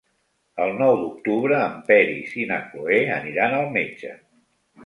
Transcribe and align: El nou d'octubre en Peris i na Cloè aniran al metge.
El 0.63 0.71
nou 0.77 0.95
d'octubre 1.01 1.59
en 1.65 1.77
Peris 1.91 2.33
i 2.45 2.47
na 2.53 2.57
Cloè 2.73 2.99
aniran 3.19 3.55
al 3.59 3.71
metge. 3.77 4.19